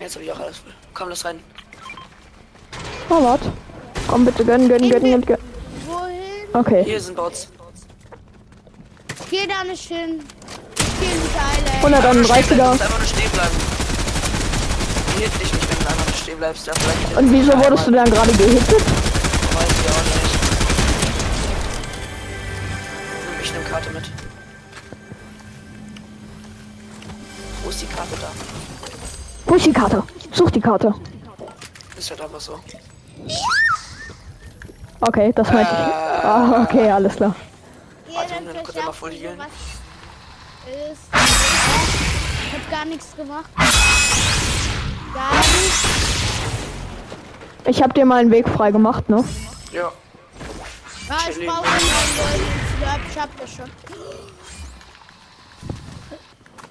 Jetzt 0.00 0.14
habe 0.14 0.24
ich 0.24 0.32
auch 0.32 0.40
alles 0.40 0.58
voll. 0.58 0.72
Komm, 0.94 1.10
lass 1.10 1.24
rein. 1.24 1.40
Oh, 3.10 3.22
warte. 3.22 3.52
Komm 4.06 4.24
bitte, 4.24 4.44
gönn, 4.44 4.68
gönn, 4.68 4.88
gönn, 4.88 5.02
gönn, 5.02 5.20
gönn. 5.20 5.38
Wohin? 5.86 6.54
Okay. 6.54 6.84
Hier 6.84 7.00
sind 7.00 7.16
Bots. 7.16 7.48
Geh 9.30 9.46
da 9.46 9.64
nicht 9.64 9.86
hin. 9.86 10.20
Geh 11.00 11.06
nicht 11.06 11.36
Island. 11.36 11.94
Einfach 11.94 12.14
nur 12.14 12.24
stehen 12.24 12.48
bleiben, 12.48 12.48
131er. 12.48 12.56
du 12.56 12.68
musst 12.70 12.82
einfach 12.82 12.98
nur 12.98 13.06
stehen 13.06 13.30
bleiben. 13.30 13.56
Die 15.14 15.22
hit 15.22 15.34
dich 15.34 15.52
nicht, 15.52 15.70
wenn 15.70 15.78
du 15.78 15.86
einfach 15.86 16.06
nur 16.06 16.14
stehen 16.28 16.38
bleibst. 16.38 16.66
Ja, 16.66 16.72
vielleicht 16.74 17.16
Und 17.16 17.32
wieso 17.32 17.52
wurdest 17.52 17.86
du 17.86 17.90
dann 17.90 18.10
gerade 18.10 18.32
gehittet? 18.32 18.68
Weiß 18.70 19.68
ich 19.70 19.88
auch 19.90 20.04
nicht. 20.04 20.38
Ich 23.42 23.52
nehme 23.52 23.64
Karte 23.64 23.90
mit. 23.90 24.10
Wo 27.64 27.70
ist 27.70 27.82
die 27.82 27.86
Karte 27.86 28.16
da? 28.20 28.28
Wo 29.46 29.54
ist 29.54 29.66
die 29.66 29.72
Karte? 29.72 30.02
Such 30.32 30.50
die 30.50 30.60
Karte. 30.60 30.94
Ist 31.96 32.10
halt 32.10 32.20
einfach 32.20 32.40
so. 32.40 32.60
Okay, 35.00 35.32
das 35.34 35.50
meinte 35.52 35.72
ich. 35.72 36.24
Ah, 36.24 36.62
okay, 36.62 36.90
alles 36.90 37.16
klar. 37.16 37.34
Warte, 38.12 38.34
dann 38.34 38.46
dann 38.46 38.56
für 38.56 38.62
könnt 38.62 38.76
ihr 38.76 38.82
mal 38.82 38.86
Schaffen, 38.86 38.98
voll 38.98 39.12
healen. 39.12 39.40
Ich 40.66 42.52
hab 42.52 42.70
gar 42.70 42.84
nichts 42.84 43.16
gemacht. 43.16 43.50
Gar 45.14 45.34
nichts. 45.34 46.07
Ich 47.68 47.82
habe 47.82 47.92
dir 47.92 48.06
mal 48.06 48.20
einen 48.20 48.30
Weg 48.30 48.48
frei 48.48 48.70
gemacht, 48.70 49.08
ne? 49.10 49.22
Ja. 49.72 49.92
Ah, 51.10 51.16
ich 51.28 51.34
Chilling. 51.34 51.48
brauche 51.50 51.64
einen 51.66 51.80
goldenen 51.80 52.66
Slurp. 52.78 53.00
Ich 53.10 53.18
hab 53.20 53.40
das 53.40 53.50
schon. 53.50 53.70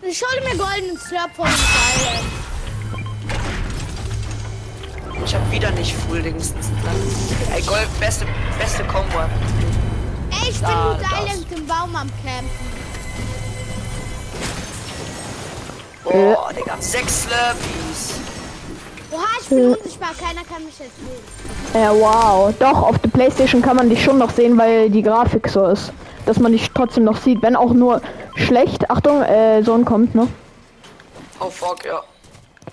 Ich 0.02 0.24
hol 0.24 0.42
mir 0.44 0.58
goldenen 0.58 0.98
Slurp 0.98 1.36
von 1.36 1.46
Island. 1.46 2.26
Ich 5.24 5.36
hab 5.36 5.52
wieder 5.52 5.70
nicht 5.72 5.94
Full 5.94 6.22
Dingsens. 6.24 6.68
Ey, 7.54 7.62
Gold, 7.62 7.88
beste, 8.00 8.26
beste 8.58 8.84
Combo. 8.86 9.20
Ey, 10.32 10.50
ich 10.50 10.60
bin 10.60 10.70
Da, 10.70 10.94
mit 10.94 11.02
das. 11.06 11.12
Island 11.12 11.52
im 11.56 11.68
Baum 11.68 11.96
am 11.96 12.10
Campen. 12.24 12.50
Oh, 16.06 16.38
Digga. 16.56 16.76
Sechs 16.80 17.24
Slurpees. 17.24 18.17
Oha, 19.12 19.24
ich 19.42 19.48
bin 19.48 19.74
unsichtbar. 19.74 20.10
Keiner 20.20 20.44
kann 20.44 20.64
mich 20.66 20.78
jetzt 20.80 20.98
sehen. 20.98 21.82
Ja, 21.82 21.94
wow. 21.94 22.54
Doch, 22.60 22.82
auf 22.84 22.98
der 23.00 23.10
Playstation 23.10 23.62
kann 23.62 23.76
man 23.76 23.90
dich 23.90 24.04
schon 24.04 24.18
noch 24.18 24.32
sehen, 24.32 24.58
weil 24.58 24.90
die 24.90 25.02
Grafik 25.02 25.48
so 25.48 25.66
ist. 25.66 25.92
Dass 26.26 26.40
man 26.40 26.52
dich 26.52 26.70
trotzdem 26.74 27.06
noch 27.06 27.18
sieht, 27.18 27.42
wenn 27.42 27.56
auch 27.56 27.72
nur 27.72 28.02
schlecht. 28.36 28.90
Achtung, 28.90 29.22
äh, 29.24 29.64
Sohn 29.64 29.86
kommt, 29.86 30.14
ne? 30.14 30.28
Oh, 31.40 31.50
fuck, 31.50 31.86
ja. 31.86 32.02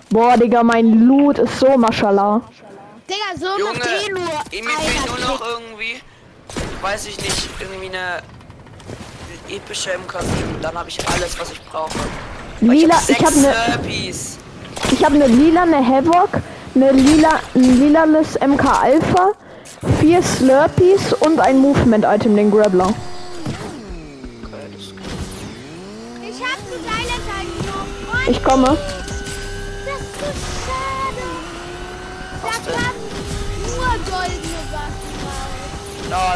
Boah, 0.09 0.37
Digga, 0.37 0.63
mein 0.63 1.07
Loot 1.07 1.39
ist 1.39 1.59
so 1.59 1.77
Mashallah. 1.77 2.41
Digga, 3.07 3.39
so 3.39 3.59
Junge, 3.59 3.79
macht 3.79 3.89
eh 4.07 4.11
nur 4.11 4.21
mir 4.21 4.79
fehlt 4.79 5.07
nur 5.07 5.19
noch 5.19 5.41
irgendwie, 5.41 6.01
weiß 6.81 7.07
ich 7.07 7.17
nicht, 7.17 7.49
irgendwie 7.59 7.87
eine 7.87 8.23
epische 9.49 9.91
MK7. 9.91 10.61
Dann 10.61 10.77
habe 10.77 10.89
ich 10.89 11.07
alles, 11.07 11.39
was 11.39 11.51
ich 11.51 11.61
brauche. 11.65 11.91
Weil 12.61 12.69
Lila, 12.69 12.95
ich 13.07 13.19
habe 13.19 13.33
sechs 13.33 13.45
eine 13.45 13.53
Slurpees. 13.53 14.37
Ich 14.91 15.03
habe 15.03 15.15
eine 15.15 15.27
lila, 15.27 15.63
eine 15.63 15.85
Havoc, 15.85 16.29
eine 16.75 16.91
lila, 16.91 17.29
ein 17.53 17.79
lilanes 17.79 18.35
MK 18.39 18.65
Alpha, 18.81 19.31
vier 19.99 20.21
Slurpees 20.21 21.13
und 21.13 21.39
ein 21.39 21.59
Movement 21.59 22.05
Item, 22.07 22.35
den 22.35 22.51
Grabbler. 22.51 22.93
Ich 26.21 26.41
hab 26.41 26.57
zu 26.67 26.75
Island 26.79 27.25
eingenommen. 27.39 28.29
Ich 28.29 28.43
komme. 28.43 28.77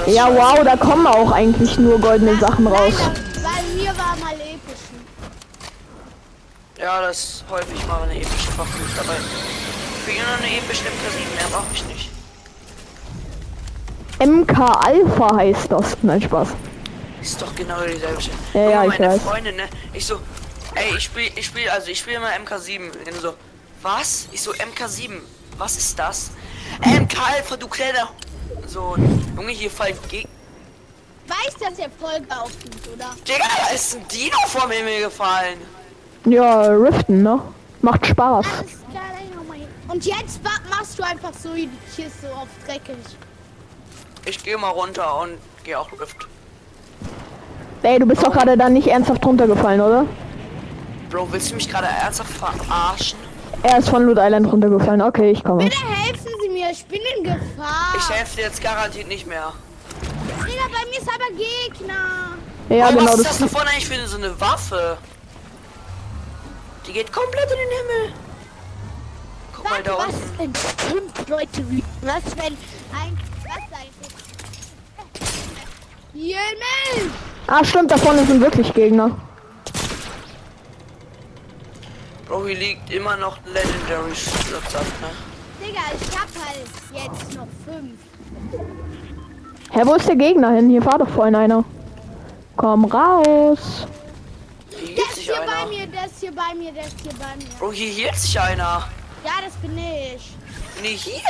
Ja, 0.08 0.28
wow, 0.36 0.60
da 0.64 0.76
kommen 0.76 1.06
auch 1.08 1.32
eigentlich 1.32 1.78
nur 1.78 2.00
goldene 2.00 2.36
Sachen 2.38 2.68
raus. 2.68 2.94
Nein, 2.98 3.14
da- 3.14 3.44
weil 3.44 3.64
mir 3.76 3.98
war 3.98 4.16
mal 4.20 4.34
episch. 4.34 4.84
Ja, 6.80 7.02
das 7.02 7.20
ist 7.20 7.44
häufig 7.50 7.86
mal 7.88 8.04
eine 8.04 8.16
epische 8.16 8.58
Waffe 8.58 8.78
mit 8.78 8.98
dabei. 8.98 9.16
Ich 10.00 10.08
will 10.08 10.16
nur 10.16 10.38
eine 10.38 10.58
epische 10.58 10.86
MK7, 10.86 11.36
mehr 11.36 11.48
brauche 11.52 11.74
ich 11.74 11.86
nicht. 11.86 12.10
MK 14.20 14.60
Alpha 14.60 15.36
heißt 15.36 15.72
das. 15.72 15.98
Nein, 16.02 16.22
Spaß. 16.22 16.50
Ist 17.22 17.42
doch 17.42 17.54
genau 17.54 17.82
dieselbe 17.82 18.22
Shit. 18.22 18.34
Ja, 18.54 18.62
Guck 18.64 18.72
ja, 18.72 18.78
mal, 18.78 18.94
ich 18.94 19.00
meine 19.00 19.14
weiß. 19.14 19.22
Freundin, 19.22 19.56
ne? 19.58 19.70
Ich 19.94 20.06
so, 20.06 20.20
ey, 20.76 20.96
ich 20.96 21.04
spiel, 21.04 21.30
ich 21.36 21.46
spiel, 21.46 21.70
also 21.70 21.90
ich 21.90 22.00
spiele 22.00 22.18
immer 22.18 22.30
MK7. 22.30 22.80
Und 22.80 23.22
so, 23.22 23.34
was? 23.82 24.30
Ich 24.32 24.42
so, 24.42 24.54
MK7, 24.54 25.20
was 25.58 25.78
ist 25.78 26.00
das? 26.00 26.32
MK 26.82 27.18
Alpha, 27.36 27.58
du 27.58 27.68
kleiner. 27.68 28.10
So, 28.68 28.96
Junge, 29.36 29.52
hier 29.52 29.70
fallen 29.70 29.98
Geg 30.10 30.28
weißt, 31.30 31.62
dass 31.62 31.80
er 31.80 31.90
Folge 31.92 32.26
aufnimmt, 32.32 32.88
oder? 32.94 33.16
Digga, 33.28 33.46
da 33.46 33.74
ist 33.74 33.96
ein 33.96 34.08
Dino 34.08 34.38
vom 34.48 34.70
Himmel 34.72 35.02
gefallen. 35.02 35.60
Ja, 36.26 36.62
Riften, 36.62 37.24
ne? 37.24 37.42
Macht 37.82 38.06
Spaß. 38.06 38.46
Alles 38.46 38.78
klar. 38.92 39.04
Und 39.88 40.06
jetzt 40.06 40.40
machst 40.70 41.00
du 41.00 41.04
einfach 41.04 41.32
so 41.42 41.54
die 41.54 41.70
Kiste 41.96 42.28
auf 42.36 42.48
dreckig. 42.66 42.96
Ich 44.26 44.44
gehe 44.44 44.58
mal 44.58 44.70
runter 44.70 45.22
und 45.22 45.38
gehe 45.64 45.80
auch 45.80 45.92
Rift. 45.94 46.28
Ey, 47.82 47.98
du 47.98 48.06
bist 48.06 48.24
doch 48.24 48.32
gerade 48.32 48.58
da 48.58 48.70
nicht 48.70 48.88
ernsthaft 48.88 49.26
runtergefallen, 49.26 49.82
oder? 49.82 50.06
Bro, 51.10 51.28
willst 51.32 51.52
du 51.52 51.56
mich 51.56 51.70
gerade 51.70 51.88
ernsthaft 51.88 52.32
verarschen? 52.32 53.18
Er 53.64 53.80
ist 53.80 53.90
von 53.90 54.04
Loot 54.04 54.18
Island 54.20 54.52
runtergefallen. 54.52 55.02
Okay, 55.02 55.32
ich 55.32 55.44
komme. 55.44 55.64
Bitte 55.64 55.78
helfen 55.78 56.32
Sie 56.44 56.50
mir, 56.50 56.70
ich 56.72 56.86
bin 56.86 57.02
in 57.18 57.24
Gefahr. 57.24 57.96
Ich 57.98 58.10
helfe 58.10 58.38
dir 58.38 58.44
jetzt 58.44 58.62
garantiert 58.62 59.08
nicht 59.08 59.26
mehr. 59.26 59.54
Bei 60.40 60.46
mir 60.46 61.00
ist 61.00 61.10
aber 61.10 61.30
Gegner. 61.36 62.38
Ja, 62.70 62.92
Bro, 62.92 63.00
genau, 63.00 63.12
was 63.12 63.20
ist 63.20 63.26
das 63.26 63.38
das 63.40 63.52
da 63.52 63.58
vorne 63.58 63.72
eigentlich 63.72 63.88
für 63.88 64.08
so 64.08 64.18
eine 64.18 64.40
Waffe? 64.40 64.98
Die 66.90 66.94
geht 66.94 67.14
komplett 67.14 67.44
in 67.52 67.58
den 67.58 67.68
Himmel. 67.70 68.14
Guck 69.54 69.64
mal 69.64 69.72
Warte, 69.74 69.84
da 69.84 69.98
was 70.00 70.06
unten. 70.08 70.38
wenn 70.40 70.56
fünf 70.56 71.30
Leute 71.30 71.64
Was 72.02 72.24
wenn 72.36 72.58
ein... 72.98 73.18
Himmel! 76.14 77.12
Ah, 77.46 77.64
stimmt, 77.64 77.92
da 77.92 77.98
vorne 77.98 78.26
sind 78.26 78.42
wirklich 78.42 78.74
Gegner. 78.74 79.12
Bro, 82.28 82.48
hier 82.48 82.58
liegt 82.58 82.92
immer 82.92 83.16
noch 83.18 83.38
Legendary 83.46 84.16
Schlüpfer, 84.16 84.80
ne? 84.80 85.12
Digga, 85.62 85.82
ich 86.02 86.18
hab 86.18 86.30
halt 86.44 86.66
jetzt 86.92 87.36
noch 87.36 87.48
fünf. 87.66 88.00
Hä, 89.72 89.82
wo 89.86 89.94
ist 89.94 90.08
der 90.08 90.16
Gegner 90.16 90.54
hin? 90.54 90.72
Hier 90.72 90.84
war 90.84 90.98
doch 90.98 91.10
vorhin 91.10 91.36
einer. 91.36 91.64
Komm 92.58 92.86
raus. 92.86 93.86
Hier 96.30 96.36
bei 96.36 96.56
mir, 96.56 96.72
der 96.72 96.86
ist 96.86 96.96
hier 97.02 97.12
bei 97.14 97.36
mir. 97.38 97.56
Bro, 97.60 97.72
hier 97.72 97.92
hielt 97.92 98.16
sich 98.16 98.40
einer. 98.40 98.88
Ja, 99.24 99.32
das 99.44 99.54
bin 99.62 99.78
ich. 99.78 100.36
Nee, 100.82 100.96
hier. 100.96 101.22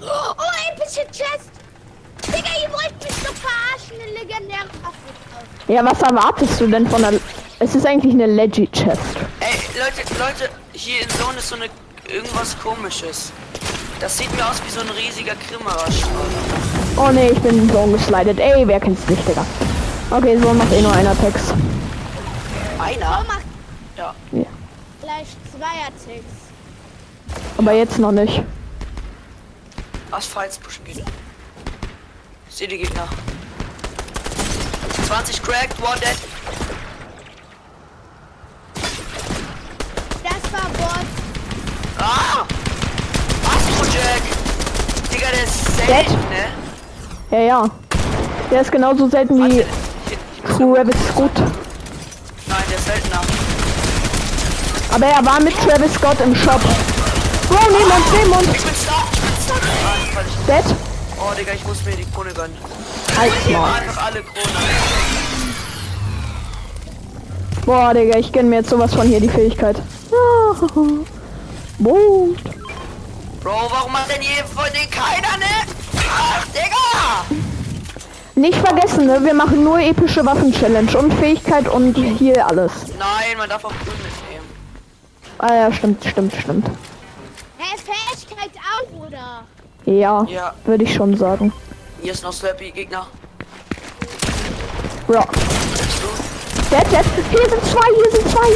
Oh, 0.00 0.72
epische 0.72 1.06
Chest! 1.10 1.50
Digga, 2.26 2.50
ihr 2.62 2.70
wollt 2.72 2.94
mich 3.02 3.16
doch 3.22 3.34
verarschen, 3.34 3.96
eine 4.00 4.12
legendäre 4.12 4.68
Waffe. 4.82 5.72
Ja, 5.72 5.84
was 5.84 6.00
erwartest 6.02 6.60
du 6.60 6.66
denn 6.66 6.88
von 6.88 7.02
der... 7.02 7.14
Es 7.58 7.74
ist 7.74 7.86
eigentlich 7.86 8.12
eine 8.12 8.26
Legit-Chest. 8.26 9.00
Ey, 9.40 9.58
Leute, 9.78 10.14
Leute, 10.18 10.50
hier 10.72 11.02
in 11.02 11.08
Zone 11.10 11.38
ist 11.38 11.48
so 11.48 11.56
eine 11.56 11.66
irgendwas 12.08 12.58
komisches. 12.58 13.32
Das 14.00 14.18
sieht 14.18 14.34
mir 14.36 14.46
aus 14.48 14.56
wie 14.66 14.70
so 14.70 14.80
ein 14.80 14.90
riesiger 14.90 15.34
Krimmerasch. 15.36 16.02
Oh 16.96 17.10
ne, 17.10 17.30
ich 17.30 17.38
bin 17.40 17.70
so 17.70 17.84
geslidet. 17.86 18.40
Ey, 18.40 18.66
wer 18.66 18.80
kennt's 18.80 19.06
nicht, 19.08 19.26
Digga. 19.26 19.46
Okay, 20.10 20.38
so 20.38 20.52
macht 20.52 20.72
eh 20.72 20.82
nur 20.82 20.92
einer 20.92 21.18
Text. 21.20 21.54
Einer? 22.84 23.20
Oh, 23.22 23.24
mach 23.26 23.40
Ja. 23.96 24.14
Ja. 24.32 24.44
vielleicht 25.00 25.36
Zweier-Ticks. 25.50 26.24
Aber 27.56 27.72
jetzt 27.72 27.98
noch 27.98 28.12
nicht. 28.12 28.42
Asphalts 30.10 30.58
pushen 30.58 30.84
geht. 30.84 31.02
Ich 32.48 32.54
sehe 32.54 32.68
die 32.68 32.76
Gegner. 32.78 33.08
20 35.06 35.42
cracked, 35.42 35.80
one 35.82 35.98
dead. 36.00 36.16
Das 40.22 40.52
war 40.52 40.68
Bot. 40.70 41.06
Ah! 41.98 42.44
Astro 43.46 43.84
Jack! 43.86 44.22
Digga, 45.10 45.26
der 45.32 45.44
ist 45.44 45.78
Dead? 45.78 46.18
ne? 46.30 46.48
Ja, 47.30 47.38
ja. 47.38 47.70
Der 48.50 48.60
ist 48.60 48.70
genauso 48.70 49.08
selten 49.08 49.36
wie 49.50 49.64
True 50.56 50.78
Rabbit 50.78 50.96
Scott. 51.10 51.63
Nein, 52.54 52.64
der 52.70 52.78
ist 52.78 52.84
seltener. 52.86 53.20
Aber 54.92 55.06
er 55.06 55.26
war 55.26 55.40
mit 55.42 55.54
Travis 55.58 55.92
Scott 55.94 56.20
im 56.20 56.36
Shop. 56.36 56.60
Bro, 57.48 57.56
uns, 57.56 58.04
neben 58.16 58.30
uns. 58.32 58.46
Ich 58.46 58.62
bin 58.62 58.74
stuck, 58.76 59.08
ich 59.12 59.20
bin 59.20 59.34
stuck. 59.44 59.60
Ah. 59.84 60.62
Dead. 60.62 60.76
Oh, 61.18 61.34
Digga, 61.36 61.52
ich 61.52 61.64
muss 61.66 61.84
mir 61.84 61.96
die 61.96 62.06
Krone 62.14 62.32
gönnen. 62.32 62.56
Halt 63.18 63.32
Ich 63.44 63.52
mal. 63.52 63.80
einfach 63.80 64.04
alle 64.06 64.22
Kronen. 64.22 64.54
Boah, 67.66 67.92
Digga, 67.92 68.18
ich 68.18 68.30
gönn 68.30 68.48
mir 68.48 68.56
jetzt 68.56 68.70
sowas 68.70 68.94
von 68.94 69.08
hier 69.08 69.18
die 69.20 69.28
Fähigkeit. 69.28 69.82
Boot. 71.78 72.38
Bro, 73.42 73.68
warum 73.68 73.98
hat 73.98 74.08
denn 74.14 74.22
hier 74.22 74.44
von 74.44 74.66
denen 74.72 74.90
keiner, 74.90 75.38
ne? 75.38 75.66
Ach, 76.08 76.44
Digga! 76.54 77.43
Nicht 78.36 78.58
vergessen, 78.58 79.06
ne? 79.06 79.20
Wir 79.22 79.34
machen 79.34 79.62
nur 79.62 79.78
epische 79.78 80.24
Waffen-Challenge 80.26 80.98
und 80.98 81.12
Fähigkeit 81.14 81.68
und 81.68 81.94
hier 81.96 82.44
alles. 82.46 82.72
Nein, 82.98 83.38
man 83.38 83.48
darf 83.48 83.64
auch 83.64 83.70
grün 83.70 83.94
mitnehmen. 84.02 84.44
Ah 85.38 85.54
ja, 85.54 85.72
stimmt, 85.72 86.04
stimmt, 86.04 86.32
stimmt. 86.34 86.66
Hä, 87.58 87.76
Fähigkeit 87.78 88.50
auch, 88.56 89.06
oder? 89.06 89.44
Ja, 89.84 90.24
Ja. 90.28 90.52
würde 90.64 90.82
ich 90.84 90.92
schon 90.94 91.16
sagen. 91.16 91.52
Hier 92.02 92.12
ist 92.12 92.24
noch 92.24 92.32
Slappy, 92.32 92.70
Gegner. 92.72 93.06
Ja. 95.08 95.20
Dead, 96.70 96.86
dead. 96.90 97.04
Hier 97.30 97.48
sind 97.50 97.64
zwei, 97.66 97.88
hier 97.94 98.10
sind 98.10 98.30
zwei. 98.30 98.48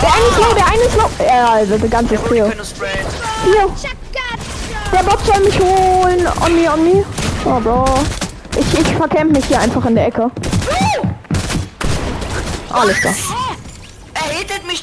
Der 0.00 0.12
eine 0.12 0.26
ist 0.30 0.38
low, 0.38 0.54
der 0.54 0.66
eine 0.66 0.82
ist 0.82 0.96
low. 0.96 1.10
Ja, 1.26 1.48
also 1.52 1.76
der 1.78 1.88
ganze 1.88 2.16
sprayen. 2.16 2.52
Hier, 3.44 3.66
Chakacha! 3.76 4.90
der 4.92 5.02
Bot 5.02 5.18
soll 5.26 5.44
mich 5.44 5.58
holen. 5.60 6.26
On 6.44 6.84
me. 6.84 7.04
Oh, 7.44 7.60
Bro. 7.60 7.84
Ich, 8.58 8.78
ich 8.78 8.96
verkämpfe 8.96 9.34
mich 9.34 9.44
hier 9.46 9.60
einfach 9.60 9.84
in 9.86 9.94
der 9.94 10.06
Ecke. 10.06 10.30
Alles 12.70 13.00
klar. 13.00 13.14